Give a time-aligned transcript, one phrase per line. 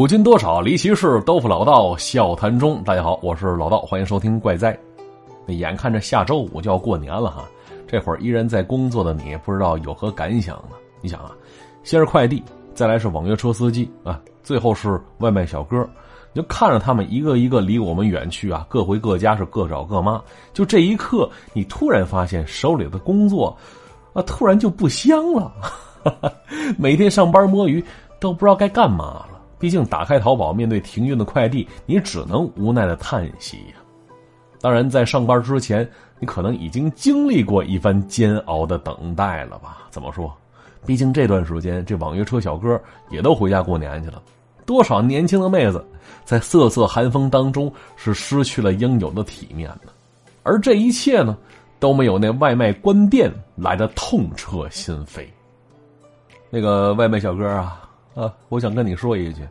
[0.00, 2.82] 古今多少离奇事，豆腐老道笑谈中。
[2.84, 4.74] 大家好，我是老道，欢迎收听怪哉。
[5.44, 7.44] 那眼看着下周五就要过年了哈，
[7.86, 10.76] 这会儿依然在工作的你，不知道有何感想呢？
[11.02, 11.32] 你想啊，
[11.82, 12.42] 先是快递，
[12.72, 15.86] 再来是网约车司机啊，最后是外卖小哥，
[16.32, 20.18] 你就看着他们一个一个离我们远去啊，各回各家是各找各妈。
[20.54, 23.54] 就这一刻，你突然发现手里的工作
[24.14, 25.52] 啊，突然就不香了。
[26.78, 27.84] 每天上班摸鱼，
[28.18, 29.26] 都不知道该干嘛。
[29.60, 33.74] 毕竟打开淘宝，面对停运的快递，你只能无奈的叹息呀。
[34.58, 35.86] 当然，在上班之前，
[36.18, 39.86] 你可能已经经历过一番煎熬的等待了吧？
[39.90, 40.34] 怎么说？
[40.86, 44.22] 毕竟这段时间，这网约车小哥也都回家过年去了，
[44.64, 45.86] 多少年轻的妹子
[46.24, 49.92] 在瑟瑟寒风当中是失去了应有的体面的，
[50.42, 51.36] 而这一切呢，
[51.78, 55.26] 都没有那外卖关店来的痛彻心扉。
[56.48, 57.86] 那个外卖小哥啊。
[58.12, 59.48] 啊，我想跟你说一句，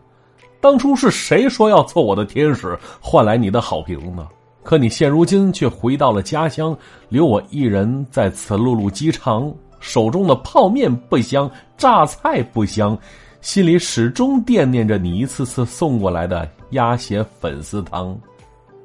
[0.61, 4.27] 当初是谁说要做我的天使，换来你的好评呢？
[4.61, 12.95] 可你现如今却回到了家乡，留我一人在此碌碌饥肠，手中的泡面不香，榨菜不香，
[13.39, 18.15] 心里始终惦念着你一次次送过来的鸭血粉丝汤，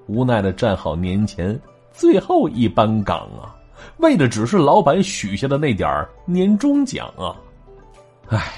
[0.06, 1.60] 无奈的站好年前
[1.92, 3.52] 最后一班岗啊，
[3.98, 7.34] 为的只是老板许下的那点年终奖啊！
[8.28, 8.52] 唉。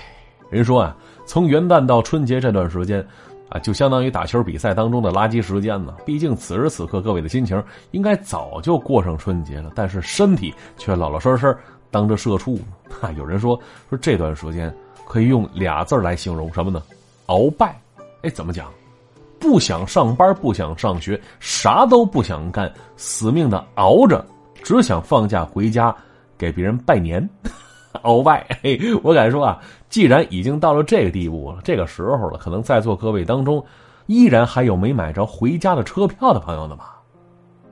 [0.57, 3.07] 人说啊，从元旦到春节这段时间，
[3.49, 5.95] 啊，就相当于打球比赛当中的垃圾时间呢。
[6.05, 11.57] 毕竟此时此刻，各位的心情应该早就过上春节了，但是身体却老老实实
[11.91, 12.59] 当着社畜。
[12.89, 14.75] 哈，有人说说这段时间
[15.07, 16.83] 可以用俩字来形容什么呢？
[17.27, 17.79] 鳌拜。
[18.23, 18.69] 哎，怎么讲？
[19.39, 24.25] 不想上班，不想上学，啥都不想干，死命的熬着，
[24.63, 25.95] 只想放假回家
[26.39, 27.29] 给别人拜年。
[28.03, 29.59] 鳌拜，嘿，我敢说啊，
[29.89, 33.65] 既然已经到了这个地步了，这个时候了，可能在座各位当中，
[34.07, 37.01] 依然还有没买着回家的车票的朋友呢吧？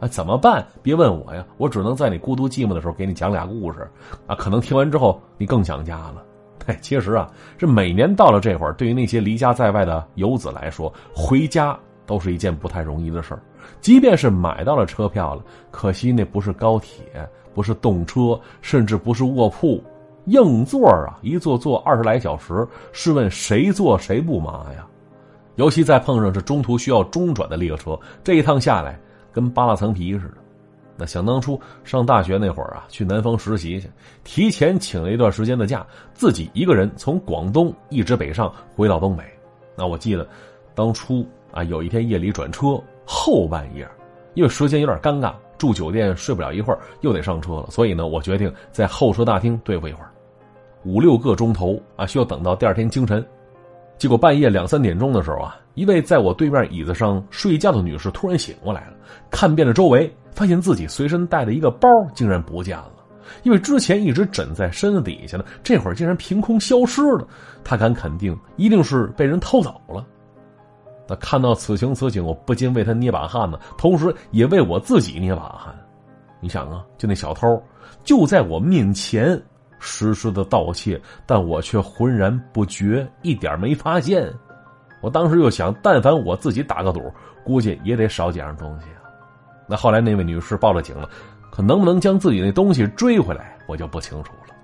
[0.00, 0.66] 啊，怎么办？
[0.82, 3.88] 别问我呀，我只能在你孤独寂寞的时候给你讲俩故事
[4.26, 4.34] 啊。
[4.34, 6.22] 可能听完之后你更想家了。
[6.66, 13.42] 嘿，其实啊，这每年到了这会儿，对于那些离家在外的游子来说，回家都是一件不太容易的事儿。
[13.80, 17.04] 即便是买到了车票了，可惜那不是高铁，
[17.54, 19.82] 不是动车，甚至不是卧铺。
[20.26, 24.86] 硬座啊，一坐坐二十来小时，试问谁坐谁不麻呀？
[25.56, 28.98] 尤其再碰上这中途需要中转的列车，这一趟下来
[29.32, 30.34] 跟扒拉层皮似的。
[30.96, 33.88] 那想当初上大学那会儿啊，去南方实习去，
[34.22, 39.24] 提前请了一段时间的假，自己一个人从广东一直北上回到东北。
[39.76, 40.26] 那我记得
[40.74, 43.86] 当初啊，有一天夜里转车，后半夜，
[44.34, 50.10] 因为时间有点尴尬，住酒店睡不了一会儿，又得上车了，所以呢，我决定在候车大厅对付一会儿。
[50.84, 53.24] 五六个钟头啊，需要等到第二天清晨。
[53.96, 58.94] 结果半夜两三点钟的时候啊，一位在我对面椅子上睡觉的女士突然醒过来了，
[59.30, 62.90] 看遍了周围，发现自己随身带的一个包竟然不见了。
[63.44, 67.26] 因为之前一直枕在身子底下呢，这会儿竟然凭空消失了。
[67.62, 70.04] 她敢肯定，一定是被人偷走了。
[71.06, 75.74] 那看到此情此景，我不禁为他捏把汗呢，同时也为我自己捏把汗。
[76.40, 77.62] 你想啊，就那小偷
[78.02, 79.40] 就在我面前。
[79.84, 84.32] 实施的盗窃，但我却浑然不觉，一点没发现。
[85.02, 87.12] 我当时又想，但凡我自己打个赌，
[87.44, 89.04] 估计也得少几样东西啊。
[89.68, 91.08] 那后来那位女士报了警了，
[91.50, 94.54] 可能不能将自己那东西追回来，我就不清楚了。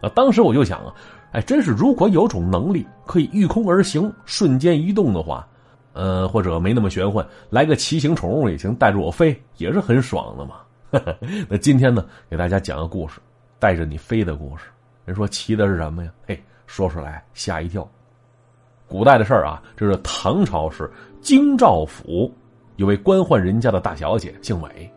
[0.00, 0.94] 那当时我就想啊，
[1.32, 5.44] 哎，真是如果有种能力可以御空而行、瞬间移动的话，
[5.92, 10.56] 呃，或者没那么玄幻，来个骑行宠物也行，带着我飞也是很爽的嘛。
[11.50, 13.20] 那今天呢，给大家讲个故事。
[13.58, 14.64] 带着你飞的故事，
[15.04, 16.10] 人说骑的是什么呀？
[16.26, 17.86] 嘿，说出来吓一跳。
[18.86, 22.32] 古代的事儿啊，这是唐朝时京兆府
[22.76, 24.90] 有位官宦人家的大小姐，姓韦。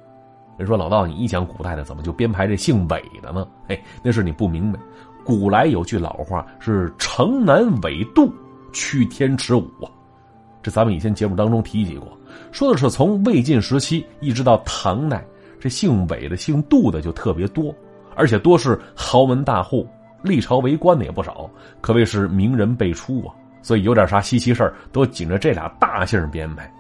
[0.58, 3.48] 人说老道，你一讲古代的，怎么就编排这姓韦的呢？
[3.68, 4.80] 嘿，那是你不明白。
[5.26, 8.32] 古来有句老话是“城南韦杜，
[8.72, 9.90] 去天池舞”啊。
[10.62, 12.16] 这咱们以前节目当中提及过，
[12.52, 15.26] 说的是从魏晋时期一直到唐代，
[15.60, 17.74] 这姓韦的、姓杜的就特别多。
[18.16, 19.88] 而且多是豪门大户，
[20.22, 21.50] 历朝为官的也不少，
[21.82, 23.34] 可谓是名人辈出啊。
[23.62, 26.72] 所以有点啥稀奇事都紧着这俩大姓编排。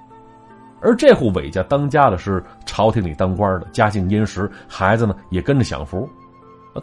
[0.82, 6.10] 而这户韦家当家的是朝廷里当官的，家境殷实，孩子呢也跟着享福。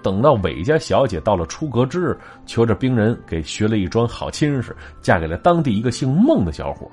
[0.02, 6.88] 等到韦家小姐到了出阁之日，求着兵人给学了一桩好亲事，嫁给了当地一个姓孟的小伙。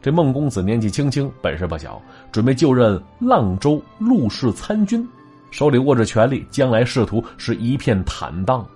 [0.00, 2.00] 这孟公子年纪轻轻，本事不小，
[2.30, 5.04] 准备就任阆州陆氏参军。
[5.54, 8.66] 手里握着权力，将来仕途是一片坦荡。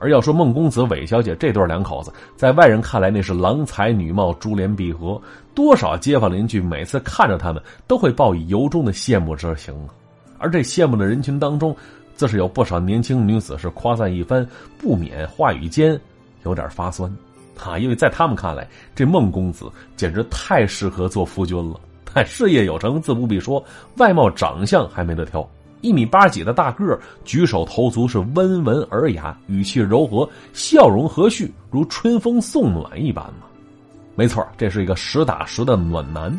[0.00, 5.22] 而要说孟公子、韦小姐这对两口子，在外人看来那是郎才女貌、珠联璧合，
[5.54, 9.94] 多少街坊邻居每次看着他们都会报以由衷的羡慕之情啊。
[10.38, 11.72] 而这羡慕的人群当中，
[12.16, 14.44] 自是有不少年轻女子是夸赞一番，
[14.76, 15.96] 不免话语间
[16.42, 17.08] 有点发酸，
[17.62, 21.78] 啊，因为在他们看来，这孟公子简直太适合做夫君了。
[22.12, 23.64] 但事业有成自不必说，
[23.98, 25.48] 外貌长相还没得挑。
[25.82, 33.46] 一米八几的大个举手投足是温文尔雅，语气柔和，笑容和煦，如春风送暖一般嘛。
[34.14, 36.30] 没错，这是一个实打实的暖男。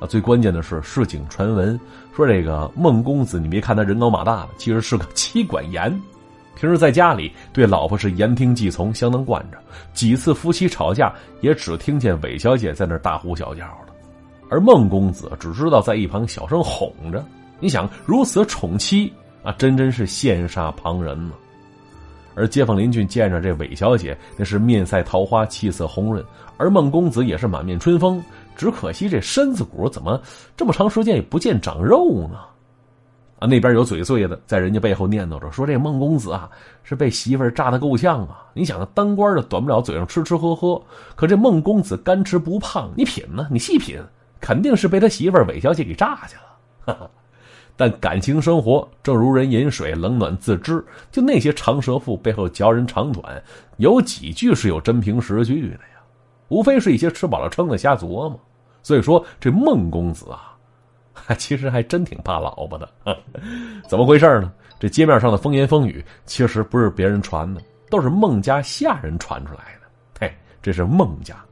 [0.00, 1.78] 啊，最关键的是，市井传闻
[2.14, 6.00] 说这个孟公子，你别看他人高马大的，其实是个 妻管严。
[6.56, 9.58] 平时在家里对老婆是言听计从，相当惯着。
[9.92, 13.92] 几次夫妻吵架，也只听见韦小姐在那大呼小叫的，
[14.48, 17.24] 而孟公子只知道在一旁小声哄着。
[17.64, 19.10] 你想如此宠妻
[19.42, 21.32] 啊，真真是羡煞旁人呢。
[22.34, 26.22] 而街坊邻居见着这韦小姐，那是面赛桃花，气色红润；
[26.58, 28.22] 而孟公子也是满面春风，
[28.54, 30.20] 只可惜这身子骨怎么
[30.54, 32.36] 这么长时间也不见长肉呢？
[33.38, 36.50] 啊，那边有嘴碎的在人家背后念叨着说：“这孟公子啊，
[36.82, 38.44] 是被媳妇儿炸的够呛啊！
[38.52, 40.78] 你想，当官的短不了嘴上吃吃喝喝，
[41.16, 43.48] 可这孟公子干吃不胖，你品呢？
[43.50, 43.98] 你细品，
[44.38, 46.42] 肯定是被他媳妇儿韦小姐给炸去了。”
[46.84, 47.10] 哈哈。
[47.76, 50.84] 但感情生活正如人饮水，冷暖自知。
[51.10, 53.42] 就那些长舌妇背后嚼人长短，
[53.78, 56.00] 有几句是有真凭实据的呀？
[56.48, 58.40] 无非是一些吃饱了撑的瞎琢磨。
[58.82, 60.56] 所以说，这孟公子啊，
[61.36, 62.88] 其实还真挺怕老婆的。
[63.88, 64.52] 怎么回事呢？
[64.78, 67.60] 这街面上的风言风语，其实不是别人传的，
[67.90, 69.88] 都是孟家下人传出来的。
[70.20, 71.43] 嘿，这是孟家。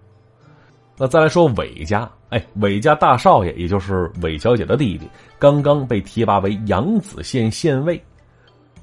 [1.03, 8.01] 那再来说韦家，哎，韦家大少爷，也就是韦小姐的弟弟，刚刚被提拔为扬子县县尉，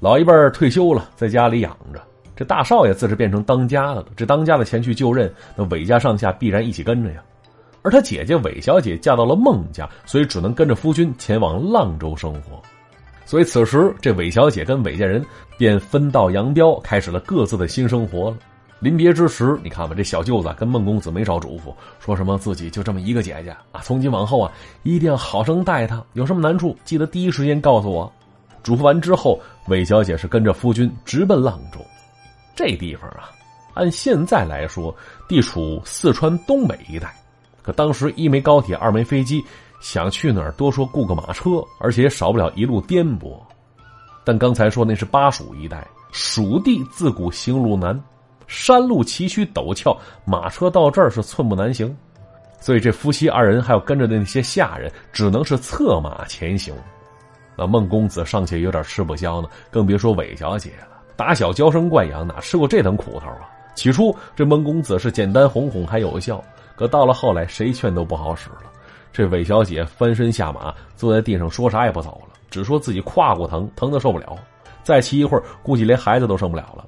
[0.00, 2.02] 老一辈退休了，在家里养着。
[2.36, 7.22] 这大少爷自是变成当家的了，这当家的前去就任，那韦家上下必然一起跟着呀。
[7.80, 12.60] 而他姐姐韦小姐嫁到了孟家，所以只能跟着夫君前往阆州生活。
[13.24, 15.24] 所以此时，这韦小姐跟韦家人
[15.56, 18.36] 便分道扬镳，开始了各自的新生活了。
[18.80, 24.50] 临别之时，你看吧，这小舅子跟孟公子没少嘱咐，说什么自己就这么一个姐姐啊，从今往后啊，
[24.82, 28.10] 一定要好生待她，有什么难处记得第一时间告诉我。
[28.62, 29.38] 嘱咐完之后，
[29.68, 31.78] 韦小姐是跟着夫君直奔阆州。
[32.54, 33.30] 这地方啊，
[33.74, 34.94] 按现在来说，
[35.28, 37.14] 地处四川东北一带，
[37.62, 39.44] 可当时一没高铁，二没飞机，
[39.80, 43.38] 想去哪儿多说雇个马车，而且也少不了一路颠簸。
[44.24, 47.98] 但刚才说那是巴蜀一带，蜀地自古行路难。
[48.50, 51.96] 山路崎岖陡峭，马车到这儿是寸步难行，
[52.58, 56.74] 所以这夫妻二人还要跟着的那些下人，只能是策马前行。
[57.56, 61.00] 那孟公子尚且有点吃不消呢，更别说韦小姐了。
[61.14, 63.48] 打小娇生惯养，哪吃过这等苦头啊？
[63.76, 66.42] 起初这孟公子是简单哄哄还有效，
[66.74, 68.64] 可到了后来，谁劝都不好使了。
[69.12, 74.36] 这韦小姐翻身下马，坐在地上，说啥也不走了，只说自己胯骨疼，疼的受不了。
[74.82, 76.84] 再骑一会儿，估计连孩子都生不了了。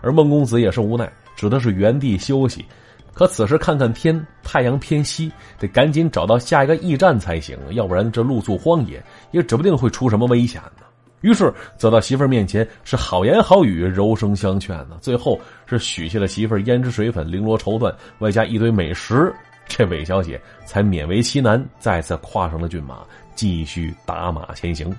[0.00, 2.64] 而孟公子也是无奈，只得是原地休息。
[3.12, 9.02] 可此时看看天，太阳偏西，得赶紧找到下一个驿站才行，要不然这露宿荒野，
[9.32, 10.84] 也指不定会出什么危险呢。
[11.22, 14.96] 于是走到媳妇儿面前，是好言好语，柔声相劝呢。
[15.00, 19.34] 最后是许下了媳妇儿胭脂水粉、绫罗绸缎，外加一堆美食，
[19.66, 23.00] 这韦小姐才勉为其难，再次跨上了骏马，
[23.34, 24.96] 继续打马前行。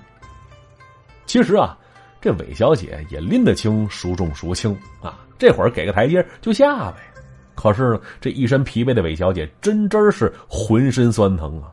[1.24, 1.74] 其实啊。
[2.20, 5.18] 这韦小姐也拎得清孰重孰轻啊！
[5.38, 6.98] 这会儿给个台阶就下呗。
[7.54, 11.72] 可是呢，这一身疲惫的韦小姐真真是浑身酸疼啊！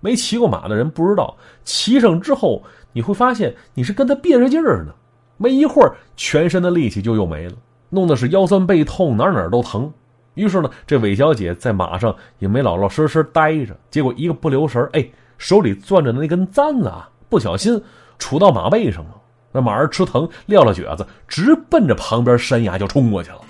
[0.00, 2.62] 没骑过马的人不知道，骑上之后
[2.92, 4.92] 你会发现你是跟他憋着劲儿呢。
[5.36, 7.56] 没一会儿，全身的力气就又没了，
[7.90, 9.92] 弄得是腰酸背痛，哪哪都疼。
[10.34, 15.04] 于是呢，这韦小姐在马上也没老老实实待着，结果一个不留神哎，
[15.38, 17.80] 手里攥着的那根簪子啊，不小心
[18.16, 19.17] 杵到马背上了。
[19.50, 23.40] 那马儿吃疼，撂了蹶子，直奔着旁边山崖就冲过去了。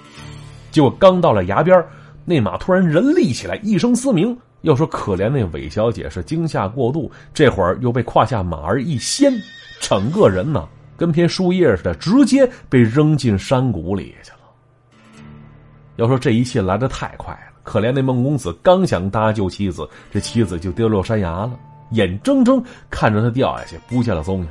[0.71, 1.85] 结果刚到了崖边，
[2.25, 4.37] 那马突然人立起来，一声嘶鸣。
[4.63, 9.33] 要说可怜那韦小姐是惊吓过度，这会儿又被胯下马儿一掀，
[9.81, 15.25] 整个人呢跟片树叶似的，直接被扔进山谷里去了。
[15.97, 21.53] 要说这一切来得太快了，可怜那孟公子刚想搭救妻子，这妻子就跌落山崖了，
[21.93, 24.49] 眼睁睁看着他掉下去，不见了踪影。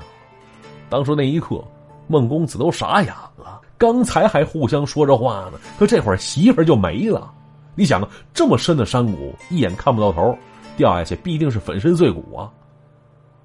[0.89, 1.63] 当时那一刻，
[2.07, 3.61] 孟公子都傻眼了。
[3.77, 7.31] 刚才还互相说着话呢，可这会儿媳妇儿就没了。
[7.75, 10.35] 你想啊，这么深的山谷，一眼看不到头，
[10.75, 12.51] 掉下去必定是粉身碎骨啊。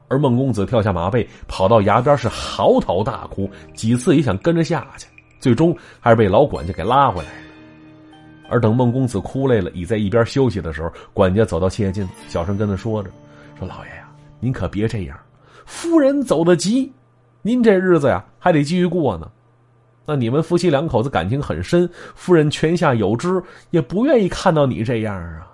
[0.09, 5.07] 而孟公子跳下马背，跑到崖边是嚎啕大哭，几次也想跟着下去，
[5.41, 7.37] 最终还是被老管家给拉回来了。
[8.49, 13.11] 而等孟公子哭累了，倚在一边休息的时候，管家走到切近，小声跟他说着
[13.59, 15.19] ：“说老爷呀，您可别这样，
[15.65, 16.93] 夫人走得急，
[17.43, 19.31] 您这日子呀还得继续过呢。
[20.05, 25.47] 那你们夫妻两口子感情很深，夫人泉下有知，也不愿意看到你这样啊。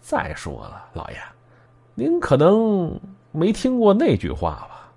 [0.00, 1.16] 再说了，老爷，
[1.94, 2.98] 您可能
[3.30, 4.90] 没听过那句话吧？”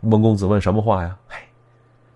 [0.00, 1.36] 孟公子问：“什么话呀？”“嘿，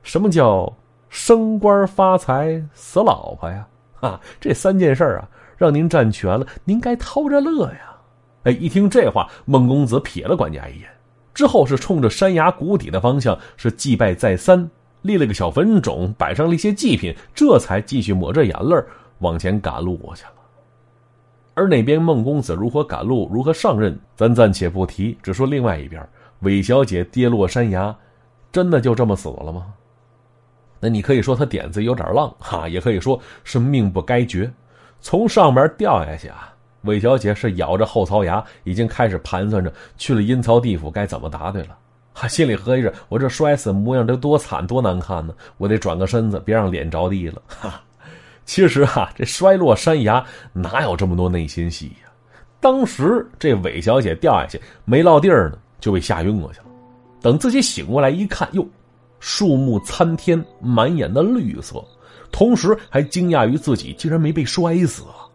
[0.02, 0.72] 什么叫
[1.08, 3.66] 升官发财死老婆呀？”
[4.00, 7.96] 啊，这三件事啊，让您占全了，您该偷着乐呀！
[8.44, 10.88] 哎，一听这话，孟公子瞥了管家一眼，
[11.38, 14.68] 之后是冲着山崖谷底的方向是祭拜再三，
[15.02, 18.74] 立了个小坟冢，摆上了一些祭品，这才继续抹着眼泪
[19.20, 20.32] 往前赶路过去了。
[21.54, 26.04] 而那边孟公子如何赶路，如何上任，咱暂且不提，只说另外一边，
[26.40, 27.94] 韦小姐跌落山崖，
[28.50, 29.66] 真的就这么死了吗？
[30.80, 34.52] 那你可以说他点子有点浪哈，也可以说是命不该绝。
[35.00, 41.76] 从上面掉下去啊，韦小姐是咬着后槽牙，已经开始盘算着去了阴曹地府该怎么答对了。
[42.12, 47.40] 哈，心里合计着，我这摔死模样得多惨多难看呢，我得转个身子，别让脸着地了。
[47.46, 47.80] 哈，
[48.44, 52.10] 其实哈，这摔落山崖哪有这么多内心戏呀？
[52.60, 56.64] 当时这韦小姐掉下去没落地儿呢，就被吓晕过去了。
[57.20, 58.66] 等自己醒过来一看，哟。
[59.20, 61.84] 树木参天，满眼的绿色，
[62.30, 65.26] 同时还惊讶于自己竟然没被摔死啊！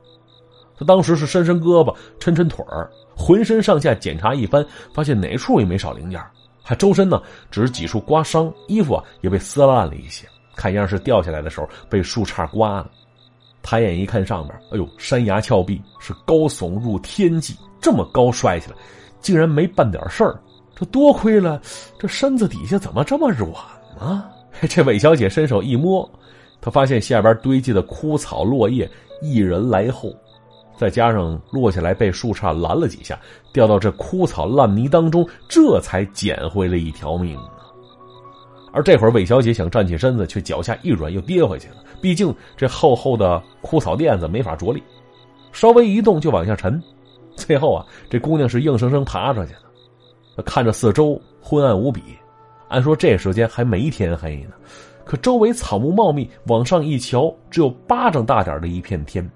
[0.83, 6.21] 他当时是伸伸胳膊，抻抻腿儿，浑身上下检查一番，发现哪处也没少零件，
[6.61, 12.89] 还周身呢只是几处刮伤，衣服啊也被撕烂了一些，看样是掉下来的时候被树杈刮的。
[13.61, 18.75] 抬眼一看上面，哎呦，山崖峭壁是高耸入天际，这么高摔下来，
[19.21, 20.37] 竟然没半点事儿。
[20.75, 21.61] 这多亏了，
[21.97, 23.49] 这身子底下怎么这么软
[23.97, 24.25] 呢？
[24.67, 26.09] 这韦小姐伸手一摸，
[26.59, 28.89] 她发现下边堆积的枯草落叶
[29.21, 30.13] 一人来后，
[30.77, 33.19] 再加上落下来被树杈拦了几下，
[33.53, 37.49] 掉到这枯草烂泥当中，这才捡回了一条命啊！
[38.71, 41.75] 而这会儿韦小姐想站起身子，却脚下一软又跌回去了。
[42.01, 44.81] 毕竟这厚厚的枯草垫子没法着力，
[45.51, 46.81] 稍微一动就往下沉。
[47.35, 50.43] 最后啊，这姑娘是硬生生爬上去了。
[50.43, 52.01] 看着四周昏暗无比，
[52.67, 54.55] 按说这时间还没天黑呢，
[55.05, 59.29] 可周围草木茂密，往上一瞧，只有巴掌大点的一片天，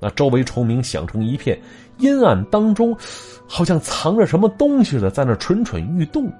[0.00, 1.58] 那周围虫鸣响成一片，
[1.98, 2.96] 阴暗当中，
[3.46, 6.30] 好像藏着什么东西似的，在那蠢蠢欲动。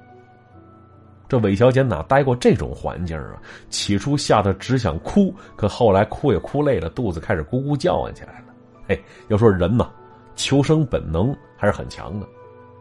[1.26, 3.40] 这韦小姐哪待过这种环境啊？
[3.70, 8.46] 起初吓得只想哭，可后来哭也哭累了，肚子开始咕咕叫唤起来了。
[8.86, 9.90] 嘿，要说人嘛，
[10.36, 12.26] 求生本能还是很强的。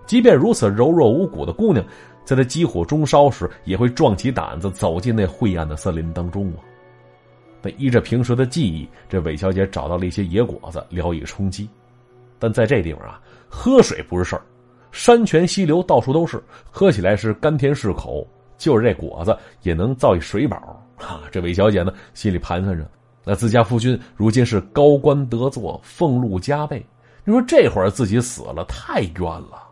[0.06, 1.84] 即便如此柔弱无骨的姑娘，
[2.26, 6.60] 在她急火中烧时，也会壮起胆子走进那晦暗的森林当中啊。
[7.64, 11.68] 那依着平时的记忆，这韦小姐找到了一些野果子，聊以充饥。
[12.38, 14.42] 但在这地方啊，喝水不是事儿，
[14.92, 18.28] 山泉溪流到处都是，喝起来是甘甜适口。
[18.56, 20.58] 就是这果子也能造一水饱
[21.00, 21.24] 啊。
[21.32, 22.86] 这韦小姐呢，心里盘算着，
[23.24, 26.86] 那自家夫君如今是高官得坐，俸禄加倍，
[27.24, 29.64] 你说这会儿自己死了，太冤了。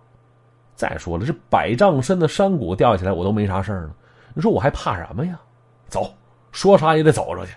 [0.76, 3.92] 再说了，这百丈深的山谷掉下来，我都没啥事儿呢。
[4.34, 5.40] 你说我还怕什么呀？
[5.88, 6.12] 走，
[6.52, 7.54] 说啥也得走着去。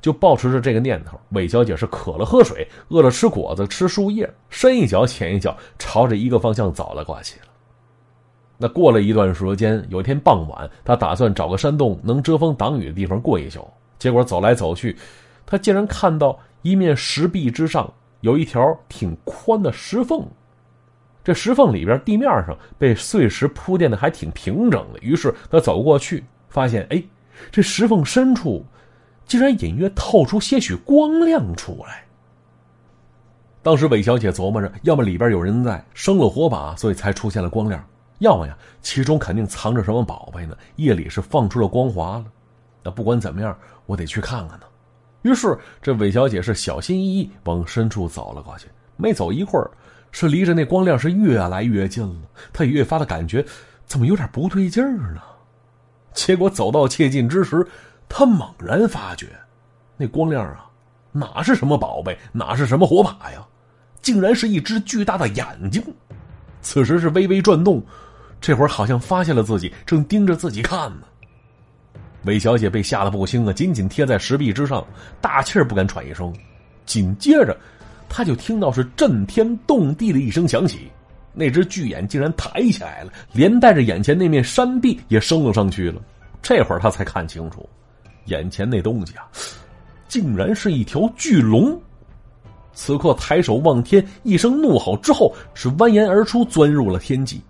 [0.00, 7.46] 就保持着这个念头，韦小姐是渴了喝水，饿了吃果子、吃树叶，深一脚浅一脚，朝着一个方向走了过去了。
[8.58, 13.68] 那过了一段时间，有一天傍晚，他打算找个山洞能遮风挡雨的地方过一宿。
[13.98, 14.96] 结果走来走去，
[15.44, 20.26] 他竟然看到一面石壁之上有一条挺宽的石缝。
[21.24, 27.02] 这石缝里边地面上被碎石铺垫的还挺平整的，于是他走过去，发现哎，
[27.50, 28.64] 这石缝深处
[29.26, 32.04] 竟然隐约透出些许光亮出来。
[33.62, 37.80] 当时韦小姐琢磨着，要么里边有人在生了火把，所以才出现了光亮；
[38.20, 40.56] 要么呀，其中肯定藏着什么宝贝呢？
[40.76, 42.24] 夜里是放出了光华了。
[42.84, 44.66] 那不管怎么样，我得去看看呢。
[45.22, 49.68] 于是这韦小姐是小心翼翼往深处走了过去，没走一会儿。
[50.12, 52.14] 是离着那光亮是越来越近了，
[52.52, 53.44] 她也越发的感觉
[53.84, 55.20] 怎么有点不对劲儿呢？
[56.14, 57.66] 结果走到切近之时，
[58.08, 59.28] 他猛然发觉，
[59.96, 60.66] 那光亮啊，
[61.12, 63.44] 哪是什么宝贝，哪是什么火把呀，
[64.00, 65.82] 竟然是一只巨大的眼睛。
[66.60, 67.84] 此时是微微转动，
[68.40, 71.06] 这会儿好像发现了自己，正盯着自己看呢。
[72.24, 74.84] 韦小姐被吓得不轻啊，紧紧贴在石壁之上，
[75.20, 76.34] 大气儿不敢喘一声。
[76.84, 77.56] 紧接着。
[78.08, 80.88] 他就听到是震天动地的一声响起，
[81.32, 86.00] 那只巨眼竟然抬起来了，连带着眼前那面山壁也升了上去了。
[86.40, 87.68] 这会儿他才看清楚，
[88.26, 89.24] 眼前那东西啊，
[90.08, 91.80] 竟然是一条巨龙。
[92.72, 97.40] 此刻抬手望天，一声怒吼之后，是蜿蜒而出，钻入了天际。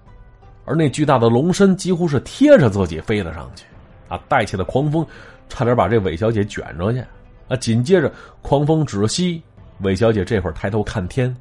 [0.64, 3.64] 而那巨大的龙身几乎是贴着自己飞了上去，
[4.08, 5.04] 啊，带起的狂风
[5.48, 7.04] 差点把这韦小姐卷着去。
[7.48, 9.42] 啊，紧接着狂风止息，
[9.80, 11.34] 韦小姐这会儿抬头看天，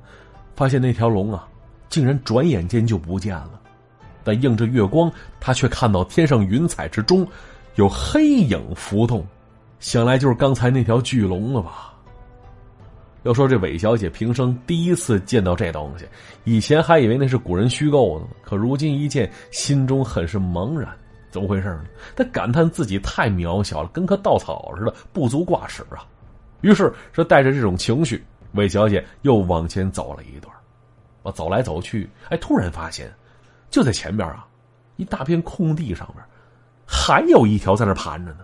[0.56, 1.48] 发现那条龙啊，
[1.90, 3.60] 竟然转眼间就不见了。
[4.24, 7.28] 但映着月光，她却看到天上云彩之中
[7.76, 9.26] 有黑影浮动，
[9.80, 11.94] 想来就是刚才那条巨龙了吧。
[13.24, 16.06] 要说这韦小姐平生第一次见到这东西，
[16.44, 20.96] 以前还以为那是古人虚构的，可如今一见，心中很是茫然。
[21.32, 21.86] 怎么回事呢？
[22.16, 26.06] 她感叹自己太渺小了，跟棵稻草似的，不足挂齿啊。
[26.62, 30.56] 于是，是带着这种情绪，韦小姐又往前走了一段。
[31.24, 33.12] 我走来走去，哎，突然发现，
[33.70, 34.48] 就在前边啊，
[34.96, 36.24] 一大片空地上面，
[36.86, 38.40] 还有一条在那盘着呢。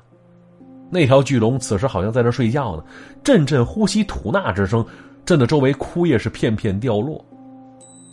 [0.89, 2.83] 那条巨龙此时好像在那睡觉呢，
[3.23, 4.85] 阵阵呼吸吐纳之声，
[5.23, 7.23] 震得周围枯叶是片片掉落。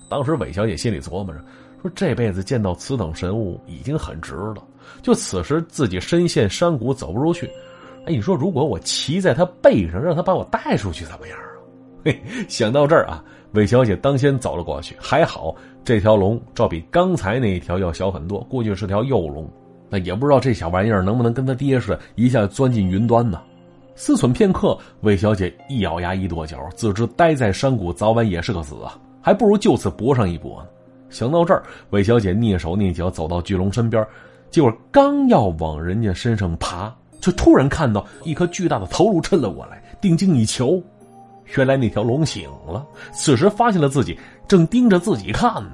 [0.09, 1.41] 当时韦小姐心里琢磨着，
[1.83, 4.63] 说这辈子见到此等神物已经很值了。
[5.03, 7.47] 就此时自己身陷山谷走不出去，
[8.07, 11.51] 哎，你说如果我骑在他背上，让他把我带出去怎么样啊？
[12.05, 14.97] 嘿，想到这儿啊，韦小姐当先走了过去。
[15.01, 15.55] 还好
[15.85, 19.51] 这条龙照比刚才那一条要小很多，估计是条幼龙。
[19.91, 23.41] 那也不知道这小玩意儿能不能跟他爹似的，一下钻进云端呢？
[23.95, 30.69] 思忖片刻，魏小姐一咬牙一跺脚，自知待在山谷早晚也是个死啊，还不如就此搏上一搏呢。
[31.11, 34.07] 想到这儿，魏小姐蹑手蹑脚走到巨龙身边，
[34.51, 39.83] 结果刚要往人家身上爬，却突然看到一颗巨大的头颅抻了过来。
[40.01, 40.81] 定睛一瞧，
[41.57, 44.17] 原来那条龙醒了，此时发现了自己，
[44.47, 45.73] 正盯着自己看呢。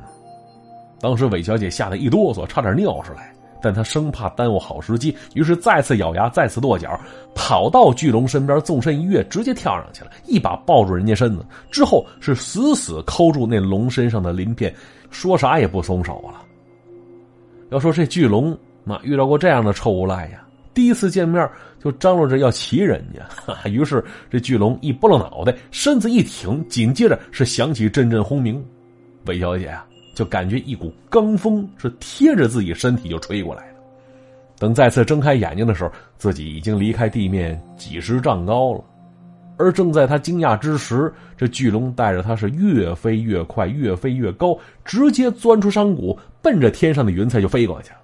[1.00, 3.33] 当时韦小姐吓得一哆嗦，差点尿出来。
[3.64, 7.00] 但他生怕耽误好时机，于是再次咬牙，再次跺脚，
[7.34, 14.74] 跑到巨龙身边，纵身一跃，直接跳上去了，一把抱住人家身子，之后是死死抠住那龙身上的鳞片，
[15.08, 16.42] 说啥也不松手了。
[17.70, 21.48] 要说这巨龙，那遇到过这样的臭无赖呀，第一次见面
[21.82, 28.62] 就张罗着要骑人家，于是这巨龙一拨了脑袋，身子一挺，紧接着是响起阵阵轰鸣，
[29.24, 29.86] 韦小姐啊。
[30.14, 33.74] 就感觉一股罡风是贴着自己身体就吹过来了。
[34.58, 38.82] 等再次睁开眼睛的时候，自己已经离开地面几十丈高了。
[39.56, 47.98] 而正在他惊讶之时，这巨龙带着他是越飞越快，越飞越高，直接钻出山谷，奔着天上的云彩就飞过去了。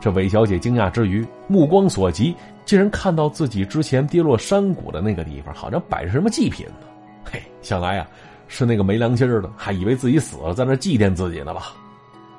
[0.00, 2.32] 这韦小姐惊讶之余，目光所及，
[2.64, 6.86] 竟然看到自己之前跌落山谷的那个地方，好像摆着什么祭品呢？
[7.24, 8.06] 嘿，想来呀。
[8.48, 11.72] 是那个没良心的，还以为自己死了，在那祭奠自己呢吧？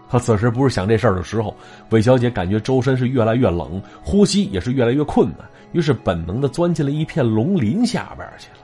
[0.10, 1.56] 他此时不是想这事儿的时候。
[1.92, 8.58] 韦小姐感觉周身是越来越冷，呼吸也是越来越困难，于是本能的钻进了一片龙鳞下边去了。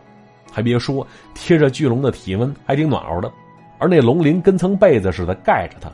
[0.51, 1.05] 还别说，
[1.35, 3.31] 贴着巨龙的体温还挺暖和的，
[3.77, 5.91] 而那龙鳞跟层被子似的盖着它。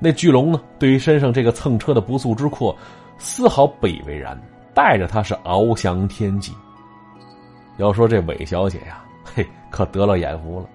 [0.00, 2.74] 那巨龙呢，对于身上这个蹭车的不速之客，
[3.16, 4.36] 丝毫不以为然，
[4.74, 6.52] 带着他是翱翔天际。
[7.76, 10.66] 要说这韦小姐呀，嘿，可得了眼福了。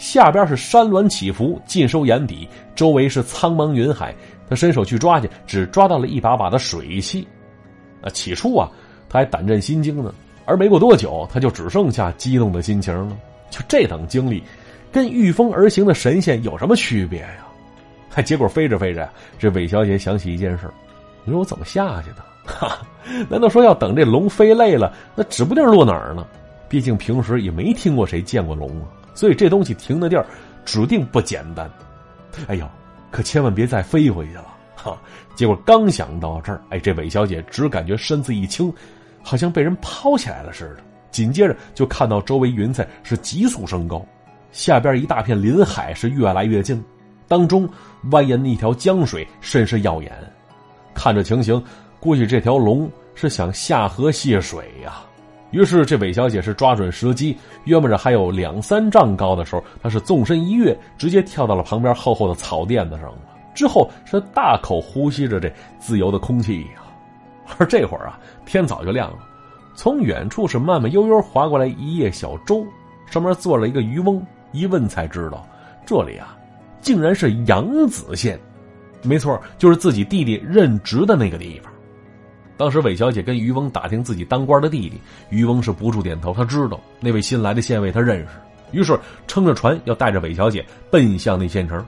[0.00, 4.14] 下边是山峦起伏，尽收眼底；周围是苍茫云海。
[4.48, 7.28] 他伸手去抓去，只抓到了一把把的水汽。
[8.00, 8.66] 啊，起初啊，
[9.10, 10.12] 他还胆战心惊呢。
[10.46, 13.14] 而没过多久，他就只剩下激动的心情了。
[13.50, 14.42] 就这等经历，
[14.90, 17.46] 跟御风而行的神仙有什么区别呀？
[18.08, 19.06] 还结果飞着飞着，
[19.38, 20.66] 这韦小姐想起一件事：
[21.24, 22.24] 你说我怎么下去的？
[22.46, 22.78] 哈，
[23.28, 26.26] 难道说要等这龙飞累了，那指不定落哪儿呢？
[26.70, 28.88] 毕竟平时也没听过谁见过龙啊。
[29.14, 30.24] 所以这东西停的地儿，
[30.64, 31.70] 指定不简单。
[32.46, 32.68] 哎呦，
[33.10, 34.46] 可千万别再飞回去了
[34.76, 34.96] 哈！
[35.34, 38.72] 结果刚想到这儿，哎，这韦小姐只感觉身子一轻，
[39.22, 40.82] 好像被人抛起来了似的。
[41.10, 44.04] 紧接着就看到周围云彩是急速升高，
[44.52, 46.82] 下边一大片林海是越来越近，
[47.26, 47.68] 当中
[48.10, 50.12] 蜿蜒的一条江水甚是耀眼。
[50.94, 51.62] 看这情形，
[51.98, 55.02] 估计这条龙是想下河泄水呀。
[55.50, 63.18] 于是，这韦小姐是抓准时机，约摸着还有两三丈高的时候，她是纵身一跃，直接跳到了旁边厚厚的草垫子上了。
[63.52, 66.82] 之后是大口呼吸着这自由的空气呀。
[67.58, 69.18] 而这会儿啊，天早就亮了，
[69.74, 72.64] 从远处是慢慢悠悠划过来一叶小舟，
[73.06, 74.24] 上面坐了一个渔翁。
[74.52, 75.46] 一问才知道，
[75.86, 76.36] 这里啊，
[76.80, 78.38] 竟然是扬子县，
[79.02, 81.69] 没错，就是自己弟弟任职的那个地方。
[82.60, 88.28] 当时韦小姐跟渔翁打听自己当官的弟弟，渔翁是不住点头，他知道那位新来的县尉他认识，
[88.70, 91.82] 于是撑着船要带着韦小姐奔向那县城。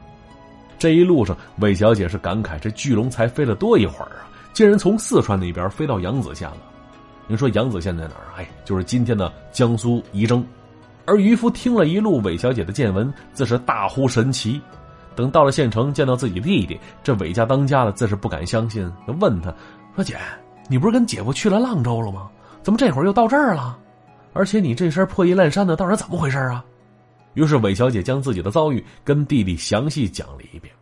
[0.78, 6.56] 这一路上，韦小姐是感慨：这巨龙才飞了多一会儿啊，竟然从四川那边飞到扬子县了。
[7.26, 8.40] 您说扬子县在哪儿？
[8.40, 10.42] 哎，就是今天的江苏仪征。
[11.04, 14.58] 而渔夫听了一路韦小姐的见闻，自是大呼神奇。
[15.14, 19.54] 等到了县城，见到自己弟弟，这韦家当家的自是不敢相信，就问他
[19.94, 20.16] 说：“姐，
[20.68, 22.30] 你不是跟姐夫去了阆州了吗？
[22.62, 23.78] 怎么这会儿又到这儿了？
[24.32, 26.64] 而且你这身破衣烂衫的，到底怎么回事啊？”
[27.34, 30.72] 于是韦小姐将自己的遭遇跟弟弟详细讲了一遍。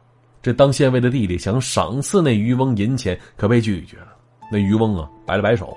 [0.43, 4.09] 这当县尉的弟弟想赏赐那渔翁银钱，可被拒绝了。
[4.51, 5.77] 那渔翁啊，摆了摆手，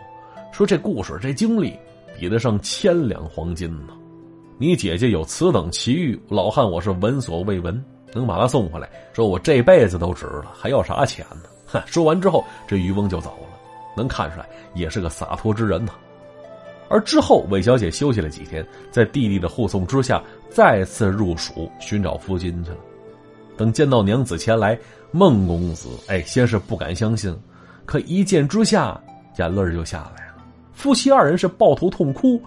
[0.52, 1.78] 说：“这故事这经历，
[2.20, 3.94] 比得上千两黄金呢。
[4.58, 7.84] 你姐姐有此等奇遇，老汉我是闻所未闻。
[8.14, 11.82] 能把他送回来，说我这辈子都值了，还要啥钱呢？”哼！
[11.86, 13.53] 说完之后，这渔翁就走了。
[13.96, 15.92] 能看出来，也是个洒脱之人呐。
[16.90, 22.78] 而之后，韦小姐休息了几天，在弟弟的护送之下，再次入蜀寻找夫君去了。
[23.58, 24.78] 等见到娘子前来，
[25.12, 27.36] 孟公子哎，先是不敢相信，
[27.86, 29.00] 可一见之下，
[29.38, 30.44] 眼泪就下来了。
[30.74, 32.42] 夫妻二人是抱头痛哭。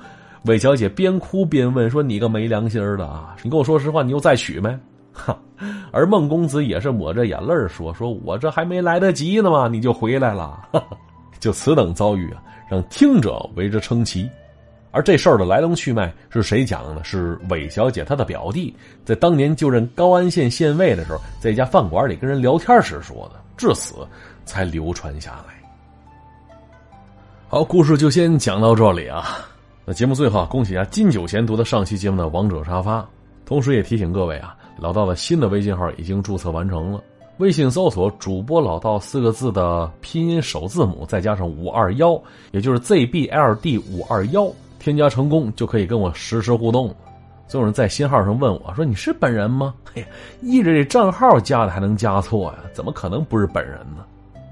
[0.44, 4.78] 韦小姐边哭边问说：“你个没良心的啊，你跟我说实话，你又再娶没？”
[5.12, 5.36] 哈，
[5.90, 10.62] 而孟公子也是抹着眼泪说：“说我这还没来得及呢嘛，你就回来了。”
[11.38, 14.28] 就此等遭遇啊，让听者为之称奇。
[14.92, 17.04] 而这事儿的来龙去脉是谁讲的？
[17.04, 23.94] 是韦小姐她的表弟，在当年就任高安县县尉的时候，在一家饭馆里跟人聊天时说的，至此
[24.46, 25.54] 才流传下来。
[27.48, 29.38] 好，故事就先讲到这里啊。
[29.84, 33.06] 那节目最后，恭喜一下金九贤读的上期节目的王者沙发，
[33.44, 37.00] 同时也提醒各位啊，老道的新的微信号已经注册完成了，
[37.38, 42.18] 微信搜索“主播老道”四个字的拼音首字母，再加上五二幺，
[42.50, 44.50] 也就是 ZBLD 五二幺。
[44.78, 46.94] 添加成功就可以跟我实时互动。
[47.46, 50.02] 总有人在新号上问我说：“你是本人吗？”嘿，
[50.40, 52.60] 依着这账号加的还能加错呀？
[52.72, 54.02] 怎么可能不是本人呢？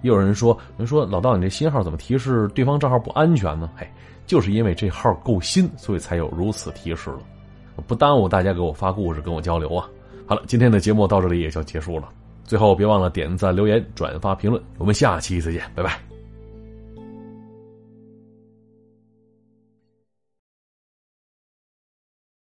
[0.02, 3.88] 又有人说：“人说老道，你这新号怎么提示对方账号不安全呢？”嘿，
[4.26, 7.20] 就是因为这号够新，所以才有如此提示了。
[7.86, 9.88] 不耽误大家给我发故事，跟我交流啊。
[10.26, 12.10] 好了，今天的节目到这里也就结束了。
[12.44, 14.62] 最后别忘了点赞、留言、转发、评论。
[14.78, 16.13] 我们下期再见，拜拜。